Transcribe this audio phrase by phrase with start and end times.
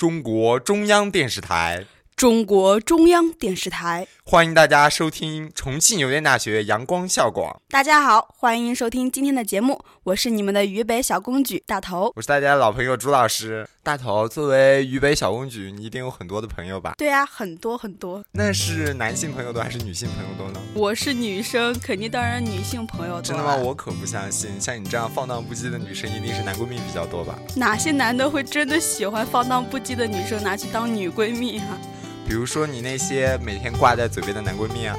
[0.00, 1.84] 中国中央电视台，
[2.16, 7.60] 中国中央电视台，欢迎大家收听重庆邮电大学阳光校广。
[7.68, 12.10] 大家好，欢迎收听今天的节目，我是你们的渝北小公举大头。
[12.16, 13.68] 我是大家的老朋友朱老师。
[13.82, 16.92] 大头，作为渝北小公举，你一定有很多的朋友吧？
[16.98, 18.22] 对啊，很多很多。
[18.32, 20.60] 那是男性朋友多还是女性朋友多呢？
[20.74, 23.22] 我是女生，肯定当然女性朋友多。
[23.22, 23.56] 真的吗？
[23.56, 27.38] 我可不相信，像你这样放荡不羁的女生，一定是男闺蜜比较多吧？
[27.56, 31.78] 哪些男的会真的喜欢放荡不羁的女生拿去当女闺蜜啊？
[32.28, 34.96] 比如说你那些每天挂在嘴边的男闺蜜啊？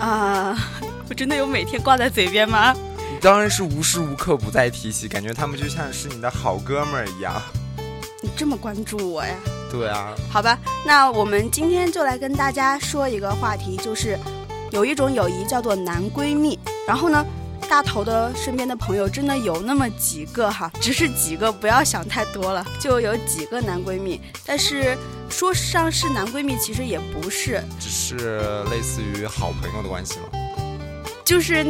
[0.00, 0.58] 啊，
[1.06, 2.74] 我真的有每天挂在嘴边吗？
[3.12, 7.40] 你当然是无时无刻不在提起，感觉他们就像是你的好哥们儿一样。
[8.22, 9.34] 你这么关注我呀？
[9.70, 10.14] 对啊。
[10.30, 14.18] 好吧，那我们今天就来跟大家说一个话题，就是
[14.70, 16.58] 有一种友谊叫做男闺蜜。
[16.86, 17.24] 然后呢，
[17.68, 24.20] 大头的身边的朋友真的有那么几个哈， 只是几个，不要想太多了，就有几个男闺蜜。
[24.44, 24.96] 但是
[25.28, 28.40] 说上是男闺蜜，其实也不是，只是
[28.70, 30.38] 类似于好朋友的关系嘛？
[31.24, 31.64] 就是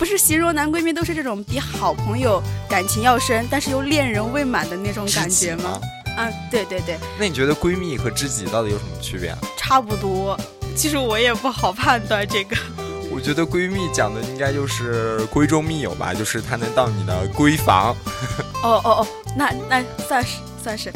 [0.00, 5.78] 不是形容男闺蜜都是这种比好朋友感情要深，但是又恋人未满的那种感觉吗？
[6.16, 6.98] 嗯，对对对。
[7.18, 9.38] 那你觉得闺蜜和知己到底有什么区别啊？
[9.58, 10.40] 差不多，
[10.74, 12.56] 其实我也不好判断这个。
[13.12, 17.94] 我觉得闺蜜讲的应该就是闺中密友吧，就是她能到你的闺房。
[18.64, 19.06] 哦哦哦，
[19.36, 20.90] 那那算是算是。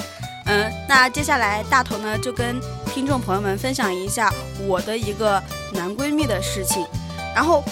[0.46, 4.32] 嗯，那接下来大头呢就跟听众朋友们分享一下
[4.66, 5.42] 我的一个
[5.74, 6.82] 男闺蜜的事情，
[7.34, 7.62] 然后。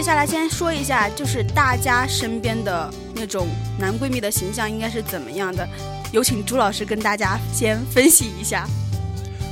[0.00, 3.46] 接下来先说一下，就是大家身边的那种
[3.78, 5.68] 男闺蜜的形象应该是怎么样的？
[6.10, 8.66] 有请朱老师跟大家先分析一下。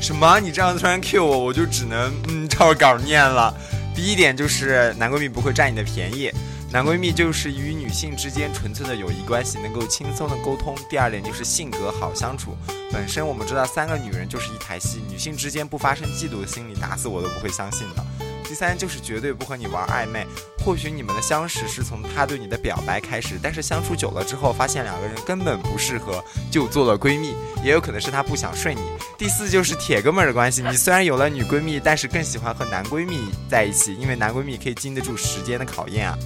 [0.01, 0.41] 什么？
[0.41, 3.55] 你这样突然 Q 我，我就只能嗯照稿念了。
[3.95, 6.33] 第一点就是男闺蜜不会占你的便宜，
[6.73, 10.75] 男闺蜜就是与女性之间纯粹的友谊关系，能够轻松的沟通。
[10.89, 12.57] 第二点就是性格好相处。
[12.91, 18.03] 本身我们知道三个女人就是一台戏，女性之间不发生嫉妒的心理，打死我都不会相信的。
[18.49, 20.27] 第三就是绝对不和你玩暧昧，
[20.65, 28.81] 或许你们的相识是从他对你的表白开始，但是相处久了之后，发现两个人根本不适合，就做了闺蜜，也有可能是他不想睡你。
[29.19, 36.19] 第四就是铁哥们儿的关系，你虽然有了女闺蜜，但是更喜欢和男闺蜜在一起，因为男闺蜜可以经得住时间的考验啊。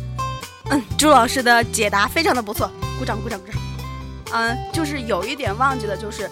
[0.71, 2.71] 嗯，朱老师的解答非常的不错，
[3.01, 3.61] 鼓掌鼓掌鼓掌。
[4.33, 6.31] 嗯，就是有一点忘记了，就是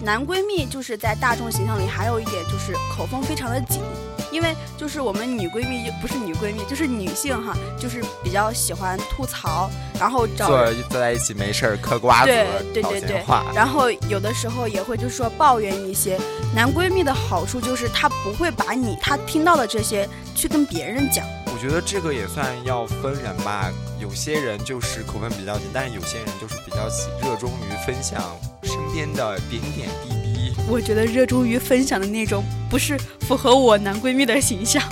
[0.00, 3.82] 男闺蜜就是在大众形象里还有一点就是口风非常的紧。
[4.32, 9.70] 因为就是我们女闺蜜不是女闺蜜，就是女性哈，就是比较喜欢吐槽，
[10.00, 12.26] 然后找坐坐在一起没事儿嗑瓜子，
[12.72, 13.24] 对对对，
[13.54, 16.18] 然后有的时候也会就是说抱怨一些。
[16.54, 21.24] 男闺蜜的好处就是他不会把你他听到的这些去跟别人讲。
[21.46, 23.70] 我觉得这个也算要分人吧，
[24.00, 28.20] 有些人就是口风比较紧，但是有些人就是比较喜热衷于分享
[28.62, 30.21] 身边的点点滴滴。
[30.68, 34.82] 我觉得热衷于分享的那种不是符合我男闺蜜的形象。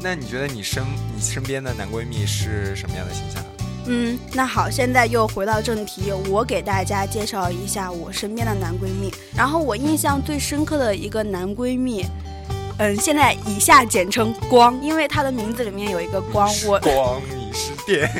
[0.00, 0.82] 那你觉得你身
[1.14, 3.42] 你身边的男闺蜜是什么样的形象？
[3.86, 9.12] 嗯，那好，现在又回到正题，我给大家介绍一下我身边的男闺蜜。
[9.36, 12.04] 然后我印象最深刻的一个男闺蜜，
[12.78, 16.50] 嗯，现在以下简称光，因为他的名字里面有一个光。
[16.66, 18.10] 我 光，你是电。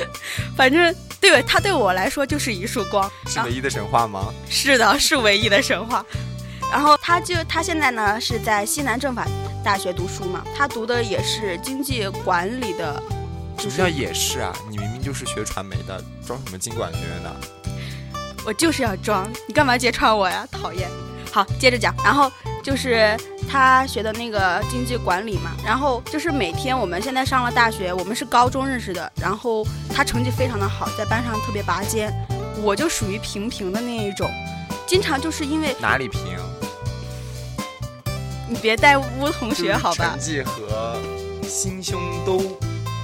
[0.56, 3.10] 反正对他对我来说就是一束光。
[3.26, 4.32] 是唯一的神话吗？
[4.48, 6.04] 是的，是唯一的神话。
[6.70, 9.26] 然后他就他现在呢是在西南政法
[9.62, 13.02] 大学读书嘛，他读的也是经济管理的。
[13.58, 14.52] 什么叫也是啊？
[14.68, 17.36] 你明明就是学传媒的，装什么经管学院的？
[18.44, 20.46] 我就是要装，你干嘛揭穿我呀？
[20.50, 20.88] 讨厌！
[21.32, 21.94] 好，接着讲。
[22.04, 22.30] 然后
[22.62, 23.16] 就是
[23.48, 32.12] 他学的那个经济管理嘛，然后就是每天我们现在上了大学，我们是高中认识的，然后他成绩非常的好，在班上特别拔尖，
[32.60, 34.30] 我就属于平平的那一种，
[34.86, 36.20] 经常就是因为哪里平？
[38.54, 40.10] 你别带乌同学好吧？
[40.10, 40.96] 成绩和
[41.42, 42.40] 心胸都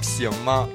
[0.01, 0.65] 行吗？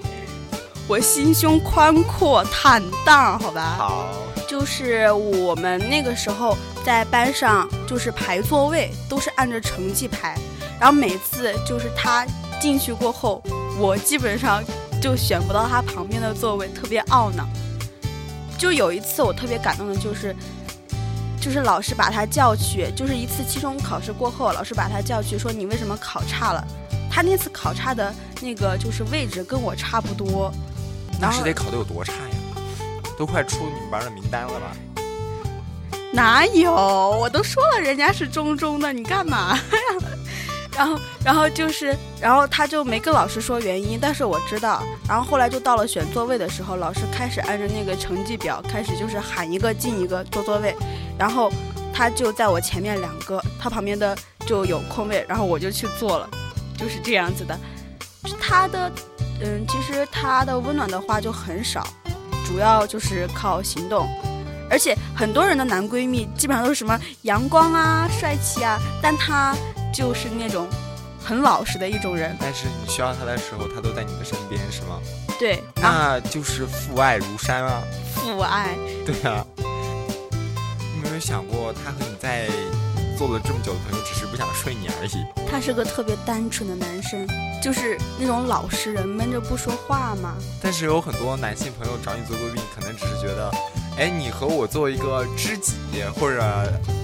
[0.87, 3.75] 我心胸宽阔坦荡，好吧？
[3.78, 4.14] 好。
[4.47, 6.54] 就是我们那个时候
[6.85, 10.38] 在班上，就是排座位都是按照成绩排，
[10.78, 12.26] 然后每次就是他
[12.61, 13.42] 进去过后，
[13.78, 14.62] 我基本上
[15.00, 17.49] 就选不到他旁边的座位，特别懊恼。
[18.59, 20.37] 就有一次我特别感动的就是。
[21.47, 26.67] 就是老师把他叫去，就是一次期中考试过后，老师把他叫去说你为什么考差了？
[27.09, 28.12] 他那次考差的
[28.43, 30.53] 那个就是位置跟我差不多，
[31.21, 32.19] 那是得考的有多差呀？
[33.17, 34.76] 都快出你们班的名单了吧？
[36.12, 36.73] 哪有？
[36.73, 39.62] 我都说了人家是中中的，你干嘛呀？
[40.76, 44.83] 然后，然后就是，然后他就没跟老师说原因，但是我知道。
[45.09, 50.76] 然后后来就到了选座位的时候，老师开始按照那个成绩表开始就是喊一个进一个坐座位，
[51.18, 51.50] 然后
[51.95, 54.16] 他就在我前面两个，他旁边的
[54.47, 56.28] 就有空位，然后我就去坐了，
[56.76, 57.59] 就是这样子的。
[58.40, 58.92] 他的，
[59.40, 61.87] 嗯，其实他的温暖的话就很少，
[62.45, 64.06] 主要就是靠行动。
[64.68, 69.54] 而且很多人的男闺蜜基本上都是什么阳光啊、帅气啊，但他
[69.97, 70.69] 就是那种
[71.25, 72.37] 很老实的一种人。
[72.38, 75.00] 但是你需要他的时候，他都在你的身边，是吗？
[75.38, 77.83] 对，那就是父爱如山啊。
[78.15, 78.76] 父爱。
[79.07, 79.47] 对啊。
[79.57, 82.47] 你有没有想过，他和你在
[83.17, 85.25] 做了这么久的朋友，只是不想睡你而已？
[85.50, 87.26] 他是个特别单纯的男生，
[87.62, 90.35] 就是那种老实人，闷着不说话嘛。
[90.61, 93.50] 但是有很多男性朋友找你做闺蜜，可能只是觉得，
[93.97, 95.73] 哎，你和我做一个知己，
[96.21, 96.43] 或者，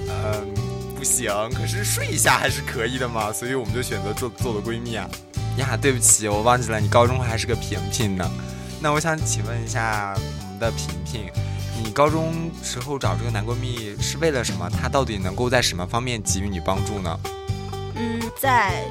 [0.08, 0.54] 嗯、
[1.02, 5.04] 不行，可是睡一下还是可以的嘛，所以我们就选择做做了闺蜜啊。
[5.56, 8.24] 呀，对不起，我忘记了，你高中还是个平平呢。
[8.80, 11.28] 那我想请问一下我们的平平，
[11.82, 14.70] 你高中时候找这个男闺蜜是为了什么？
[14.70, 17.18] 他到底能够在什么方面给予你帮助呢？
[17.96, 18.84] 嗯，在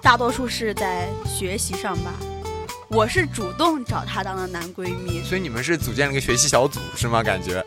[0.00, 2.14] 大多数是在学习上吧。
[2.86, 7.24] 我是主动找他当的男闺蜜，所以你们是组建了一个学习小组是吗？
[7.24, 7.60] 感觉？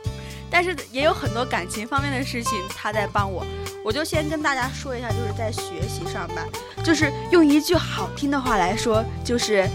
[0.51, 3.45] 但是也有很多感情方面的事情他在帮我。
[3.83, 6.45] 我就先跟大家说一下，就是在学习上吧，
[6.83, 9.67] 就是用一句好听的话来说，就是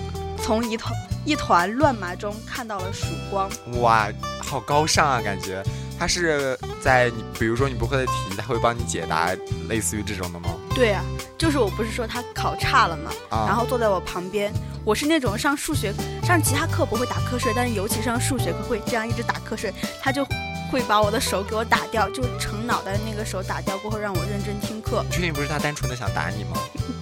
[0.43, 3.50] 从一团一团乱麻中看到了曙光。
[3.81, 4.09] 哇，
[4.43, 5.21] 好高尚啊！
[5.23, 5.62] 感觉
[5.99, 9.35] 他是在你，比如说你不会的题，他会帮你解答，
[9.69, 10.50] 类似于这种的吗？
[10.75, 11.02] 对啊，
[11.38, 14.52] 就是我不是说他考差了嘛，啊然后坐在我旁边，
[14.85, 20.26] 我是那种上数学、上其他课不会打瞌睡，但是尤其上数学课会这样一直打瞌睡，他就
[20.75, 26.57] 会把我的手给我打掉，就成脑袋那个手打掉过后，让我认真听课，确定不是他单纯的想打你吗？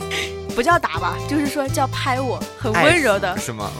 [0.54, 3.70] 不叫打吧，就是说叫拍我，很温柔的，是吗？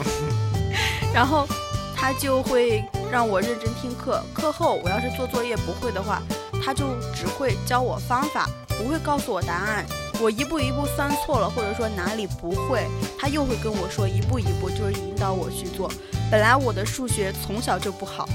[1.13, 1.47] 然后
[1.95, 4.19] 他就会让我认真听课。
[4.33, 6.23] 课后我要是做作业不会的话，
[6.65, 9.85] 他就只会教我方法，不会告诉我答案。
[10.19, 12.87] 我一步一步算错了，或者说哪里不会，
[13.19, 15.87] 他又会跟我说一步一步，就是引导我去做。
[16.31, 18.27] 本来我的数学从小就不好，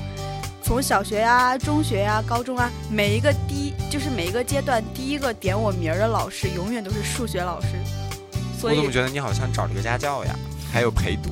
[0.69, 7.69] 从小学呀、中学呀、高中啊，每一个第一就是每一个阶段第一个点我名儿的老师，永远都是数学老师。
[8.61, 10.39] 所以我怎么觉得你好像找了个家教呀？
[10.71, 11.31] 还有陪读，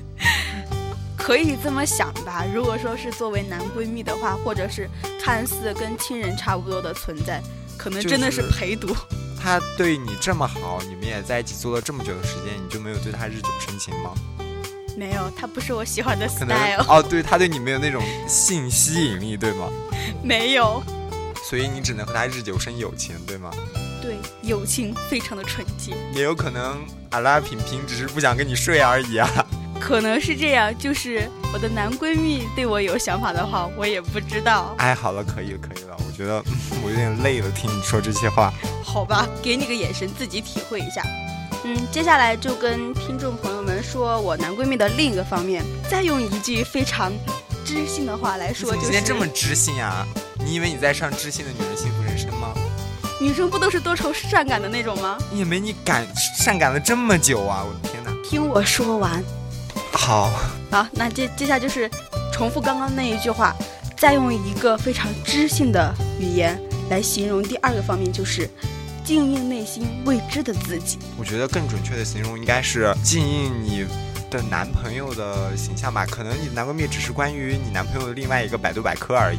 [1.16, 4.86] 可以这么想吧，如果说是作为男闺蜜的话，或者是
[5.18, 7.42] 看似跟亲人差不多的存在，
[7.78, 8.94] 可能真的是就是陪读。
[9.42, 14.10] 他对你这么好，你们也在一起做了这么久的时间，你就没有对他日久生情吗？
[14.96, 19.68] 没有，他不是我喜欢的 style，哦，对他对你没有那种性吸引力，对吗？
[20.22, 20.82] 没有。
[21.44, 23.50] 所以你只能和他日久生友情，对吗？
[24.02, 29.28] 对，友情非常的纯洁，也有可能阿拉平平只是不想跟你睡而已啊。
[29.78, 30.76] 可能是这样。
[30.78, 34.74] 就是我的男闺蜜对我有想法的话，我也不知道。
[34.78, 35.96] 哎，好了，可以了，可以了。
[35.98, 38.52] 我觉得嗯我有点累了，听你说这些话。
[38.82, 41.02] 好吧，给你个眼神，自己体会一下。
[41.68, 47.12] 嗯，接下来就跟听众朋友们说我男闺蜜的另一个方面，再用一句非常
[47.64, 50.06] 知性的话来说，就是今天这么知性啊？
[50.38, 52.54] 你以为你在上知性的女人幸福人生吗？
[53.20, 55.18] 女生不都是多愁善感的那种吗？
[55.32, 56.06] 也没你敢
[56.38, 57.64] 善感了这么久啊！
[57.66, 58.12] 我的天哪！
[58.22, 59.20] 听我说完。
[59.90, 60.30] 好，
[60.70, 61.90] 好，那接接下来就是
[62.32, 63.52] 重复刚刚那一句话，
[63.96, 66.56] 再用一个非常知性的语言
[66.90, 68.48] 来形容第二个方面，就是
[69.06, 70.98] 静应内心未知的自己。
[71.16, 73.86] 我觉得更准确的形容应该是静应你
[74.28, 76.04] 的男朋友的形象吧。
[76.04, 79.38] 可能你的男闺蜜只是关于你男朋友的另外一个百度百科而已。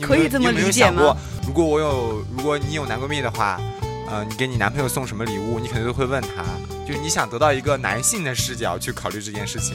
[0.00, 1.16] 可以这么你有没有理解吗想过，
[1.46, 3.60] 如果我有，如果你有男闺蜜的话，
[4.08, 6.44] 呃，你给你男朋友送什么礼物，你肯定都会问他，
[6.86, 9.74] 就是你想得到一个男性的视角去考虑这件事情。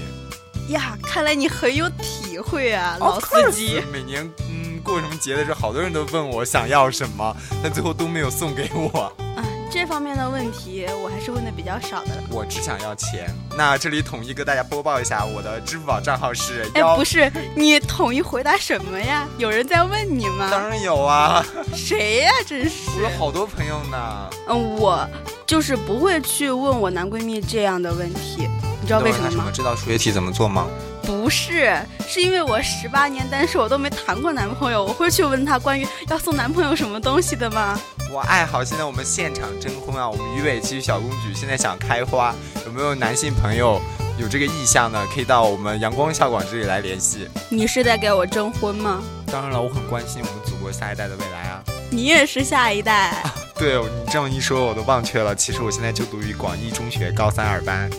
[0.69, 3.81] 呀，看来你很有体会啊，老司机。
[3.91, 9.13] 每年嗯过什么节的时候，好多人都问我想要什么，但最后都没有送给我。
[9.35, 12.11] 啊，这方面的问题我还是问的比较少的。
[12.29, 13.33] 我只想要钱。
[13.57, 17.03] 那这里统一跟大家播报一下，我的支付宝账号是哎，不。
[17.03, 19.27] 是，你统一回答什么呀？
[19.37, 20.49] 有人在问你吗？
[20.51, 22.31] 当然有啊，谁呀？
[22.45, 22.89] 真是。
[22.97, 24.29] 我有好多朋友呢。
[24.47, 25.07] 嗯，我
[25.45, 28.47] 就是不会去问我男闺蜜这样的问题，
[28.87, 29.51] 你知道为什么吗？
[29.53, 30.65] 知道数学题怎么做吗？
[31.03, 31.77] 不是，
[32.07, 37.77] 是因为我十八年单身，我都没谈过男朋友，我会去问他关于要送男朋友什么东西的吗？
[38.09, 42.33] 我爱好现在我们现场征婚啊，我们鱼尾期小公举现在想开花，
[42.65, 43.81] 有没有男性朋友
[44.17, 45.05] 有这个意向呢？
[45.13, 47.27] 可以到我们阳光校广这里来联系。
[47.49, 49.03] 你是在给我征婚吗？
[49.29, 51.61] 当然了，我很关心我们祖国下一代的未来啊。
[51.89, 53.21] 你也是下一代。
[53.59, 55.35] 对你这么一说，我都忘却了。
[55.35, 57.89] 其实我现在就读于广义中学高三二班。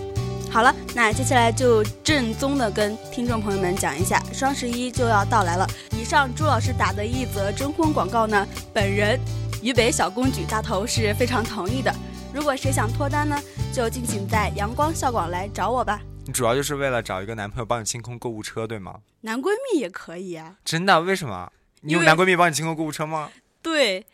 [0.50, 5.66] 好了，那接下来就正宗的跟听众朋友们讲一下，双十一就要到来了。
[5.92, 9.20] 以上朱老师打的一则征婚广告呢，本人
[9.62, 11.94] 渝北小公举大头是非常同意的。
[12.32, 13.40] 如果谁想脱单呢，
[13.72, 16.00] 就敬请在阳光校广来找我吧。
[16.26, 19.00] 你主要就是为了找一个男朋友帮你清空购物车，对吗？
[19.20, 20.56] 男闺蜜也可以啊。
[20.64, 21.00] 真的？
[21.02, 21.52] 为什么？
[21.82, 23.30] 你有男闺蜜帮你清空购物车吗？
[23.62, 24.04] 对，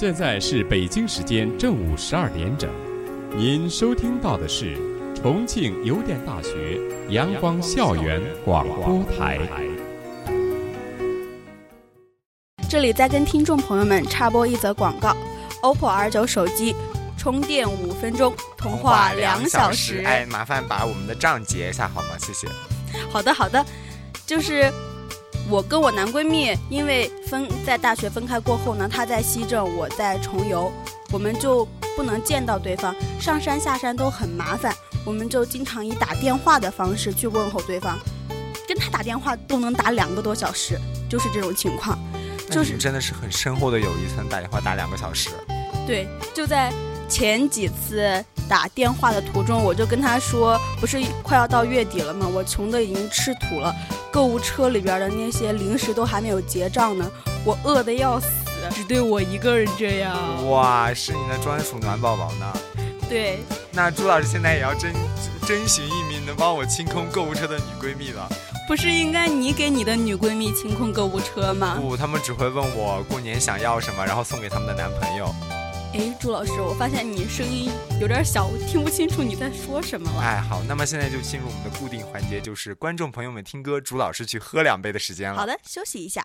[0.00, 2.70] 现在是北京时间正午十二点整，
[3.36, 4.74] 您收听到的是
[5.14, 6.80] 重庆邮电大学
[7.10, 9.38] 阳光校园广播台。
[12.66, 15.14] 这里再跟听众朋友们插播一则广告
[15.60, 16.74] ：OPPO R 九手机
[17.18, 20.02] 充电五分钟，通话两小时。
[20.06, 22.16] 哎，麻烦把我们的账结一下好吗？
[22.18, 22.48] 谢谢。
[23.10, 23.62] 好的，好的，
[24.24, 24.72] 就是
[25.50, 30.72] 我跟我男闺蜜，因为分在大学分开过后呢，他在西正，我在重游，
[31.10, 31.66] 我们就
[31.96, 34.72] 不能见到对方，上山下山都很麻烦，
[35.04, 37.98] 我们就经常以打电话的方式去问候对方，
[38.68, 40.78] 跟他打电话都能打两个多小时，
[41.08, 41.98] 就是这种情况。
[42.48, 45.30] 就是真的是很深厚的友谊，才能打电话打两个小时。
[45.84, 46.72] 对，就在
[47.08, 52.28] 前几次打电话的途中，我就跟他说，不是快要到月底了吗？
[52.32, 53.74] 我穷的已经吃土了，
[54.12, 57.10] 购物车里边的那些零食都还没有结账呢，
[57.44, 58.28] 我饿得要死，
[58.72, 60.16] 只对我一个人这样。
[60.50, 62.52] 哇，是你的专属暖宝宝呢。
[63.08, 63.40] 对，
[63.72, 64.92] 那朱老师现在也要征
[65.46, 68.28] 征询一名能帮我清空购物车的女闺蜜了。
[68.68, 71.76] 不是应该你给你的女闺蜜清空购物车吗？
[71.80, 75.34] 不，他们只会问我过年想要什么，然后送给他们的男朋友。
[75.92, 77.68] 哎，朱老师，我发现你声音
[78.00, 80.20] 有点小，我听不清楚你在说什么了。
[80.20, 85.36] 哎，好，那么现在就进入我们的固定环节，就是观众朋友们听歌，朱老师去喝两杯的时间了。
[85.36, 86.24] 好的，休息一下。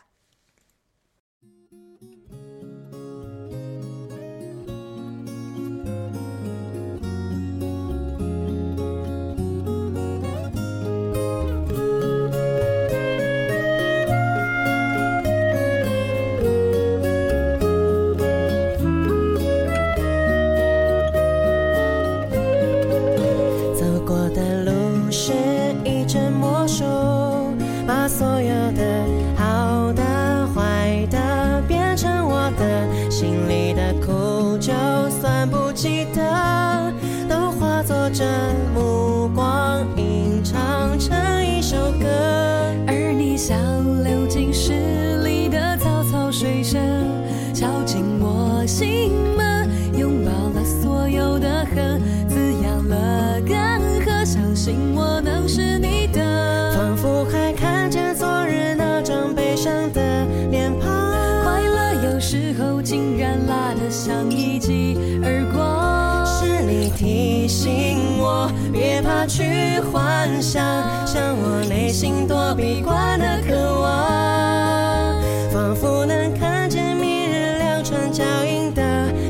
[69.27, 70.63] 去幻想，
[71.05, 78.81] 像我内心躲避惯的渴望，仿佛能看见明日两串脚印的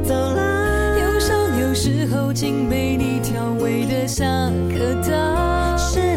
[0.04, 1.00] 走廊。
[1.00, 5.35] 忧伤有时候竟被你调味的像颗糖。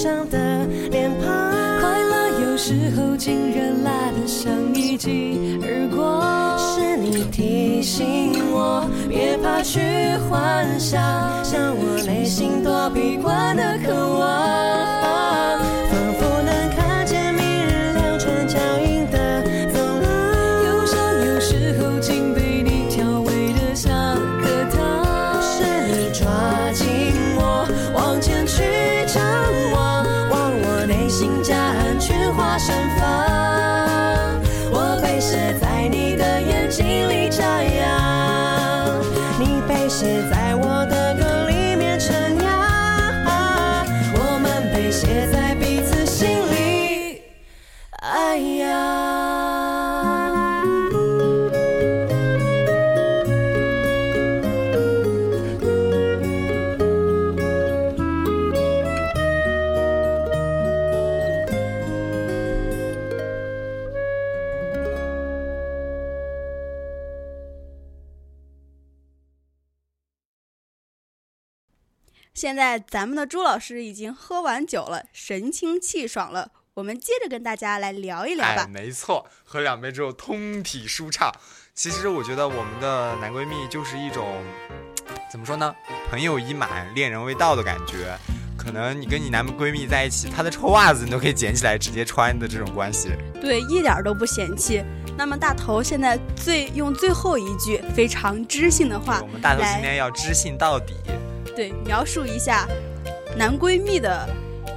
[0.00, 1.26] 上的脸庞。
[1.80, 6.56] 快乐有时候竟然来得像一记耳光。
[6.56, 9.80] 是你提醒我，别怕去
[10.30, 11.02] 幻想，
[11.42, 14.87] 像我内心躲避惯的渴望。
[72.38, 76.52] 现在咱们的朱老师已经喝完酒了，神清气爽了。
[76.74, 78.68] 我们接着跟大家来聊一聊哎，吧。
[78.72, 81.32] 没错，喝两杯之后通体舒畅。
[81.74, 84.40] 其实我觉得我们的男闺蜜就是一种，
[85.28, 85.74] 怎么说呢，
[86.08, 88.16] 朋友已满，恋人未到的感觉。
[88.56, 93.10] 可能你跟你男闺蜜在一起，他的臭袜子你都可以捡起来直接穿的这种关系。
[93.40, 94.84] 对，一点儿都不嫌弃。
[95.16, 100.94] 那么大头现在最用最后一句非常知性的话我们大头今天要知性到底。
[101.58, 102.68] 对描述一下
[103.36, 104.28] 男闺蜜的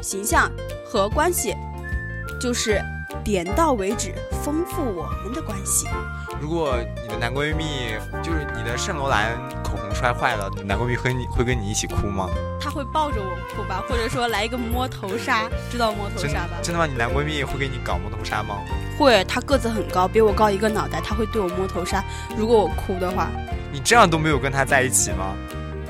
[0.02, 0.52] 形象
[0.84, 1.56] 和关系，
[2.40, 2.82] 就是
[3.24, 4.12] 点到为止，
[4.44, 5.86] 丰富我们的关系。
[6.42, 12.28] 如果你的男闺蜜就是你的圣罗兰口红摔坏了，你男闺蜜和你会跟你一起哭吗？
[12.60, 16.58] 他会抱着我哭吧，或者说来一个摸头杀，知道摸头杀吧？
[16.64, 16.88] 真的吗？
[16.88, 18.58] 你男闺蜜会给你搞摸头杀吗？
[18.98, 22.04] 会，他个子很高，比我高一个脑袋，他会对我摸头杀。
[22.36, 23.28] 如果我哭的话，
[23.72, 25.36] 你这样都没有跟他在一起吗？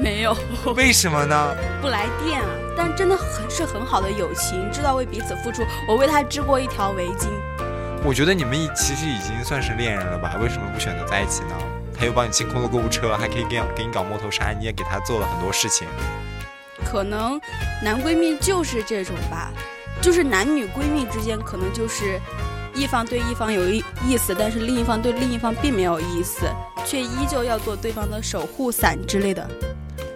[0.01, 0.35] 没有，
[0.75, 1.55] 为什么呢？
[1.81, 2.47] 不来电啊。
[2.75, 5.61] 但真的很是很好的友情，知道为彼此付出。
[5.87, 7.27] 我为他织过一条围巾。
[8.03, 10.37] 我觉得你们已其实已经算是恋人了吧？
[10.41, 11.55] 为什么不选择在一起呢？
[11.97, 15.87] 他又帮你清空了购物车，还可以给给你搞摸头杀，你也给他做了很多事情。
[16.83, 17.39] 可能
[17.83, 19.51] 男闺蜜就是这种吧，
[20.01, 22.19] 就是男女闺蜜之间可能就是
[22.73, 26.47] 一方对一方有意意思，但是另一方对另一方并没有意思，
[26.85, 29.47] 却依旧要做对方的守护伞之类的。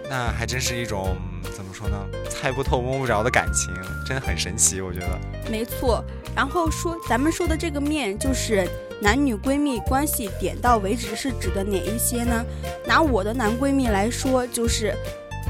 [0.08, 1.16] 那还真是一种
[1.54, 1.96] 怎么说呢？
[2.30, 3.74] 猜不透摸不着的感情，
[4.06, 5.18] 真的很神奇，我觉得。
[5.50, 8.68] 没错，然后说咱们说的这个面就是
[9.00, 12.44] 男女闺蜜关系点到为止，是指的哪一些呢？
[12.86, 14.94] 拿我的男闺蜜来说，就是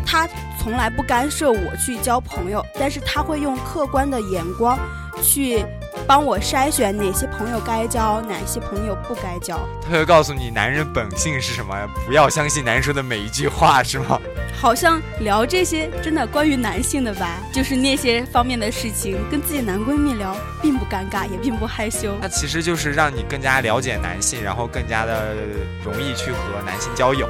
[0.06, 4.78] 他从来不干涉我去交朋友，但是他会用客观的眼光
[5.22, 5.64] 去
[6.06, 9.58] 帮我筛选哪些朋友该交，哪些朋友不该交。
[9.82, 11.74] 他会告诉你男人本性是什么，
[12.06, 14.20] 不要相信男人说的每一句话，是吗？
[14.58, 22.16] 好像聊这些真的关于男性的吧，就是那些方面的事情，跟自己男闺蜜聊，并不尴尬，也并不害羞。
[22.20, 25.34] 那其实就是让你更加了解男性，然后更加的
[25.84, 27.28] 容易去和男性交友。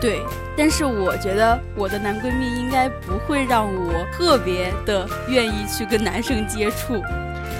[0.00, 0.22] 对，
[0.56, 7.00] 但是我觉得我的男闺蜜应该不会让我特别的愿意去跟男生接触。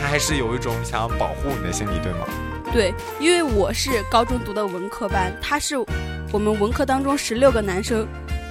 [0.00, 2.26] 他还是有一种想要保护你的心理，对吗？
[2.72, 5.76] 对，因为我是高中读的文科班，他是
[6.32, 8.06] 我们文科当中十六个男生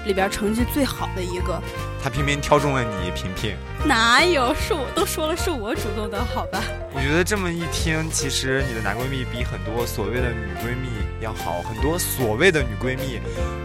[0.05, 1.61] 里边成绩最好的一个。
[2.01, 3.55] 他偏偏挑中了你，萍萍。
[3.85, 4.53] 哪有？
[4.55, 6.61] 是我都说了是我主动的，好吧？
[6.93, 11.99] 我觉得这么一听，其实你的男闺蜜比很多所谓的女闺蜜要好很多。
[11.99, 13.19] 所谓的女闺蜜，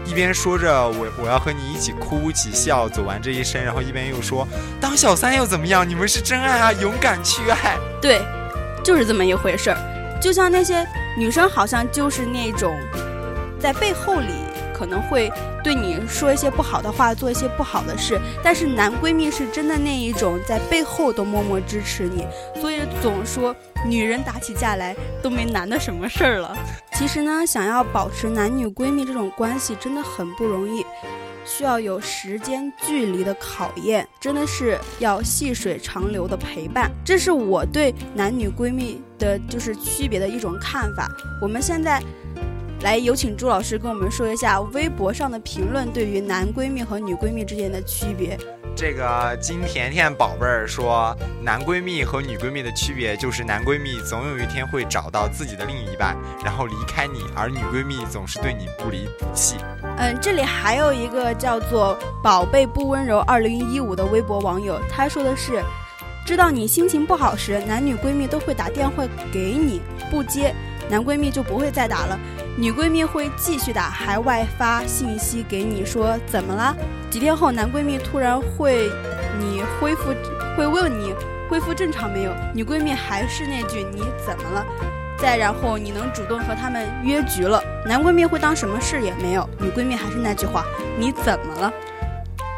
[0.05, 4.45] 一边说着我我要和你一起哭一起笑，走完这一生，然后一边又说
[4.81, 5.87] 当小三又怎么样？
[5.87, 7.77] 你们是真爱啊，勇敢去爱。
[8.01, 8.21] 对，
[8.83, 9.77] 就是这么一回事儿。
[10.21, 10.85] 就像那些
[11.17, 12.77] 女生，好像就是那种
[13.59, 14.27] 在背后里
[14.73, 15.31] 可能会
[15.65, 22.23] 对你说一些不好的话，做一些不好的事，但是男闺蜜是真的那一种在背后都默默支持你，
[22.61, 26.55] 所以总说女人打起架来都没男的什么事儿了。
[26.93, 30.85] 其实呢，想要保持男女闺蜜这种关系真的很不容易。
[31.43, 36.91] 需要有时间距离的考验，真的是要细水长流的陪伴。
[37.03, 41.07] 这是我对男女闺蜜的就是区别的一种看法。
[41.41, 41.99] 我们现在
[42.85, 48.37] 来有请朱老师跟我们说一下微博上的评论对于男闺蜜和女闺蜜之间的区别。
[48.75, 59.55] 这个金甜甜宝贝儿说，男闺蜜和女闺蜜的区别就是男闺蜜总有一天会找到自己的另一半，然后离开你，而女闺蜜总是对你不离不弃。
[59.97, 65.59] 嗯，这里还有一个叫做“宝贝不温柔二零一五”的微博网友，他说的是：
[66.23, 70.53] 知道你心情不好时，男女闺蜜都会打电话给你，不接，
[70.89, 72.19] 男闺蜜就不会再打了，
[72.57, 76.75] 女闺蜜会继续打，还外发信息给你说怎么了？
[77.09, 78.89] 几天后，男闺蜜突然会
[79.39, 80.13] 你恢复，
[80.55, 81.13] 会问你
[81.49, 82.31] 恢复正常没有？
[82.53, 84.65] 女闺蜜还是那句你怎么了？
[85.17, 90.65] 再然后你能主动和他们约局了，男闺蜜会当什么事也没有，女闺蜜还是那句话
[90.99, 91.73] 你怎么了？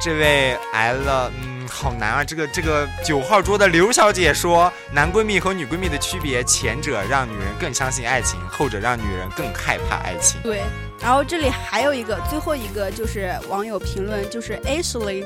[0.02, 2.24] 这位 L，嗯，好难啊！
[2.24, 10.42] 这个这个九号桌的刘小姐说，男闺蜜和女闺蜜的区别，前者让女人更相信爱情，后者让女人更害怕爱情。
[10.42, 10.64] 对，
[11.00, 15.24] 然后这里还有一个，最后一个就是网友评论，就是 Ashley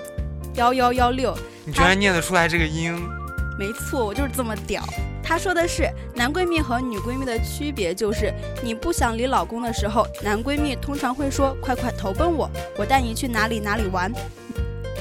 [0.55, 1.33] 幺幺幺六，
[1.63, 3.01] 你居然念得出来这个音？
[3.57, 4.83] 没错，我就是这么屌。
[5.23, 14.11] 她说的是，男闺蜜和女闺蜜的区别就是，你不想理老公的时候，男闺蜜通常会说：“快快投奔我，我带你去哪里哪里玩。”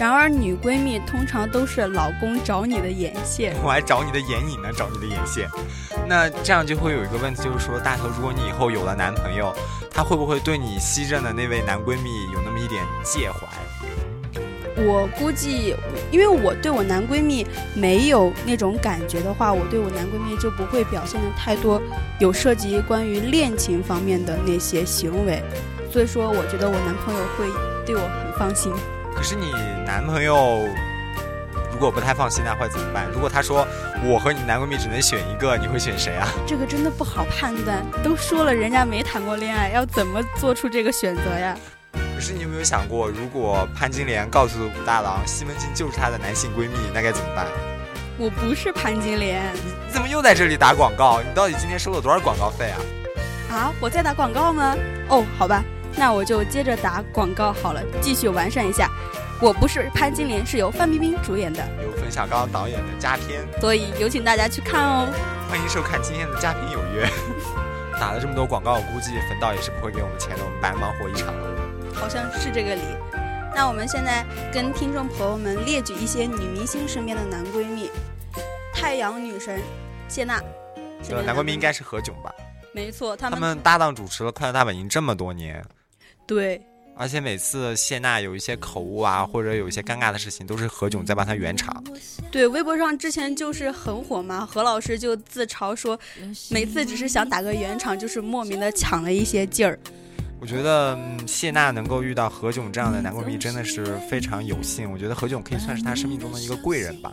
[0.00, 5.46] 然而女闺蜜通常都是老公找你的眼线，我还找你的眼影呢，找你的眼线。
[6.08, 9.54] 那这样就会有一个问题，就是说大头，如果你以后有了男朋友，
[9.90, 13.46] 他会不会对你西任的那位男闺蜜有那么一点介怀？
[14.82, 15.76] 我估计，
[16.10, 21.78] 因为我对我男闺蜜没有那种感觉的话，我对我男闺蜜就不会表现的太多
[22.18, 25.42] 有涉及关于恋情方面的那些行为，
[25.92, 27.44] 所以说我觉得我男朋友会
[27.84, 28.72] 对我很放心。
[29.14, 29.52] 可是你
[29.86, 30.66] 男朋友
[31.72, 33.06] 如果不太放心，那会怎么办？
[33.12, 33.66] 如果他说
[34.04, 36.28] 我和你男闺蜜只能选一个，你会选谁啊？
[36.46, 37.84] 这个真的不好判断。
[38.02, 41.56] 都说了，人家没谈过恋爱，要怎么做出这个选择呀？
[42.14, 47.46] 可是你有没有想过，如果潘金莲告诉武大郎西门庆就是她的男性闺蜜，那该怎么办？
[48.18, 49.42] 我不是潘金莲。
[49.54, 51.20] 你你怎么又在这里打广告？
[51.22, 52.78] 你到底今天收了多少广告费啊？
[53.50, 54.76] 啊，我在打广告吗？
[55.08, 55.64] 哦，好吧。
[56.00, 58.88] 那我就接着打广告好了，继续完善一下。
[59.38, 65.06] 我不是潘金莲，是由范冰冰主演的，由冯小刚导演的佳片，所以有请大家去看哦。
[65.50, 67.06] 欢迎收看今天的《佳片有约》。
[68.00, 71.92] 打了这么多广告，我估计冯导也是不会给我们钱的，我们白忙活一场了。
[71.92, 72.80] 好像是这个理。
[73.54, 77.90] 那我们现在跟听众朋友们列举一些女明星身边的男闺蜜：
[78.72, 79.60] 太阳女神
[80.08, 80.40] 谢娜，
[81.26, 82.34] 男闺蜜应该是何炅吧？
[82.72, 85.62] 没错，他们他们搭档主持了《快乐大本营》这么多年。
[86.30, 86.62] 对，
[86.94, 91.82] 而且每次谢娜有一些口误啊，或者有一些尴尬的事情，都是何炅在帮她圆场。
[92.30, 95.98] 对，微博上之前就是很火嘛，何老师就自嘲说，
[96.48, 99.76] 每次只是想打个圆场，就是莫名的抢了一些劲儿。
[100.40, 104.88] 我觉得谢娜能够遇到何炅这样的男闺蜜，真的是非常有幸。
[104.92, 107.12] 我觉得何炅可以算是她生命中的一个贵人吧。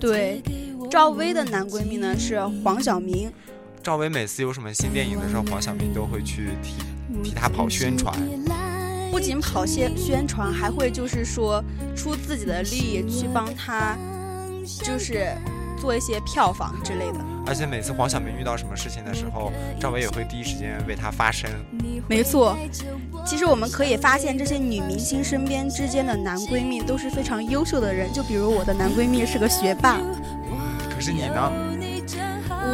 [0.00, 0.42] 对，
[0.90, 3.32] 赵薇的男闺蜜呢是黄晓明。
[3.84, 6.74] 赵薇每次有什么新电影的时候，黄晓明都会去替
[7.22, 8.14] 替他跑宣传。
[9.10, 11.64] 不仅跑些宣传，还会就是说
[11.96, 13.96] 出自己的力去帮他，
[14.84, 15.32] 就是
[15.80, 17.18] 做一些票房之类的。
[17.46, 21.50] 而且每次黄晓明遇到什么事情的时候，赵薇也会第一时间为他发声。
[22.06, 22.54] 没错，
[23.24, 28.12] 其实我们可以发现，这些女明星身边之间的男闺蜜都是非常优秀的人。
[28.12, 29.98] 就比如我的男闺蜜是个学霸。
[30.94, 31.50] 可是你呢？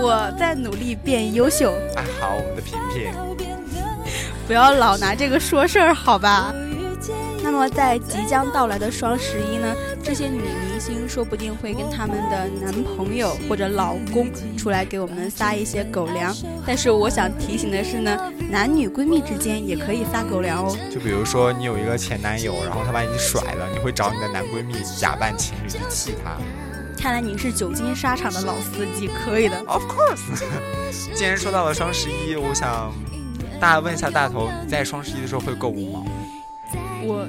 [0.03, 1.73] 我在努力变优秀。
[1.95, 3.13] 哎，好，我们的萍萍，
[4.47, 6.55] 不要老拿这个说事儿，好吧？
[7.43, 16.35] 那么在即将到来的双十一呢，这些女明星说不定会跟他们的男朋友或者老公出来给我们撒一些狗粮。
[16.67, 20.77] 但是我想提醒的是呢，男女闺蜜之间也可以撒狗粮哦。
[20.91, 26.37] 就比如说你有一个前男友，然后他把你甩了，你会找你的男闺蜜假扮情侣去气他。
[26.99, 29.59] 看来你是久经沙场的老司机，可以的。
[29.67, 30.43] Of course。
[31.15, 32.91] 既然说到了双十一，我想
[33.65, 36.05] 大家问一下大头，你在双十一的时候会购物吗？
[37.03, 37.27] 我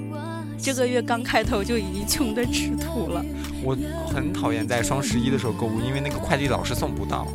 [0.62, 3.24] 这个月刚开头就已经穷得吃土了。
[3.63, 3.74] 我
[4.13, 7.26] 很讨厌在双十一的时候购物，因为那个快递老是送不到。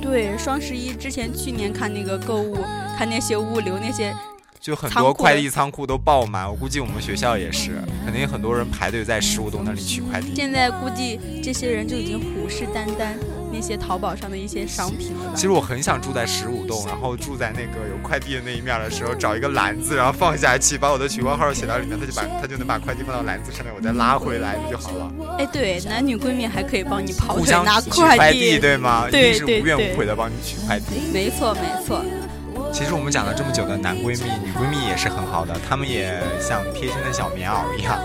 [0.00, 2.56] 对，双十一之前去年看那个购物，
[2.96, 4.14] 看那些物流那些。
[4.60, 10.36] 就很多快递仓库都爆满，我估计我们学校也是，肯定很多人排队在十五栋那里取快递。
[10.36, 13.14] 现在估计这些人就已经虎视眈眈
[13.56, 15.32] 那些淘宝上的一些商品了。
[15.34, 25.10] 其实我很想住在十五栋，然后住在那个有快递的那一面的时候，找一个篮子，然后放下去，把我的取货号写到里面，他就把他就能把快递放到篮子上面，我再拉回来就好了。
[25.38, 29.08] 哎，对，男女闺蜜还可以帮你跑腿拿快递，对吗？
[29.10, 31.10] 对对对，无怨无悔的帮你取快递。
[31.12, 32.04] 没错没错。
[32.72, 37.98] 其实我们讲了这么久的男闺蜜、女闺蜜也是很好的，他们也像贴心的小棉袄一样。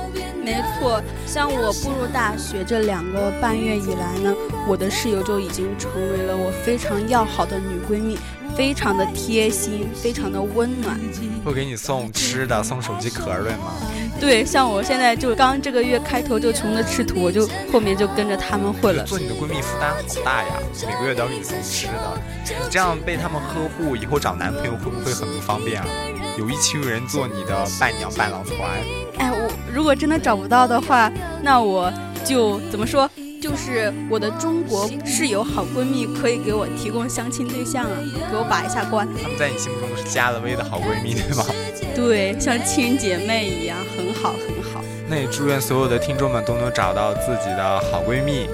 [0.44, 4.34] 没错，像我步入大学这两个半月以来呢，
[4.68, 8.18] 我的室友就已经成为了我非常要好的女闺蜜。
[8.54, 11.00] 非常的贴心，非常的温暖。
[11.46, 13.72] 会给你送吃的，送手机壳，对吗？
[14.20, 19.06] 对，像我现在就刚这个月开头就穷的吃土，我就后面就跟着他们混了。
[19.06, 20.50] 做你的闺蜜负担好大呀，
[20.86, 25.88] 每个月都要给你送吃的，你这样被他们呵护，以后找男朋友会不会很不方便啊？
[26.38, 28.58] 有一群人做你的伴娘伴郎团。
[29.22, 31.12] 哎，我如果真的找不到的话，
[31.44, 31.94] 那我
[32.26, 33.08] 就怎么说？
[33.40, 37.98] 就是我的中国室友好闺蜜可以给我提供相亲对象啊，
[38.32, 39.08] 给我把一下关。
[39.22, 41.46] 他们在你心目中是加了微的好闺蜜，对吧？
[41.96, 44.84] 对，像亲姐妹一样，很好很好。
[45.08, 48.48] 那也祝愿所有的听众们都能找到自己的好闺蜜。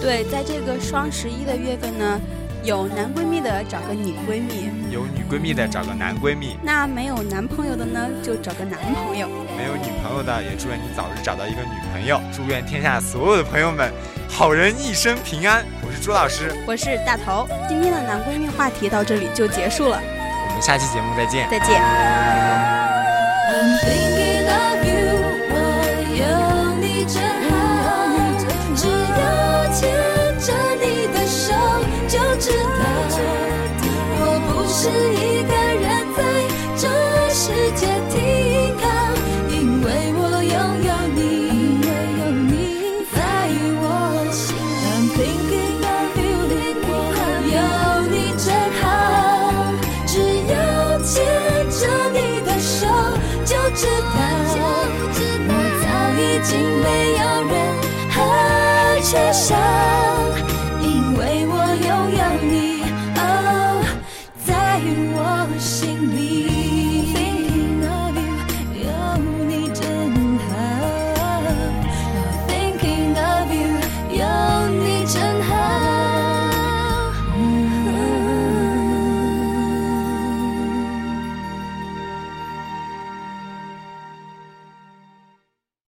[0.00, 2.20] 对，在这个双十一的月份呢。
[2.64, 6.58] 有男闺蜜的找个女闺蜜，有女闺蜜的找个男闺蜜。
[6.62, 9.26] 那没有男朋友的呢，就找个男朋友。
[9.56, 12.20] 没有女朋友的，也祝愿你早日找到一个女朋友。
[12.30, 13.90] 祝愿天下所有的朋友们，
[14.28, 15.64] 好人一生平安。
[15.80, 17.48] 我是朱老师，我是大头。
[17.66, 21.48] 今天的男闺蜜话题到这里就结束了，我们下期节目再见。
[21.50, 21.80] 再见。